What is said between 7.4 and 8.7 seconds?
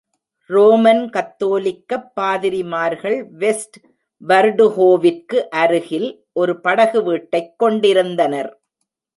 கொண்டிருந்தனர்.